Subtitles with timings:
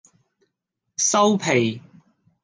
[0.97, 1.79] 收皮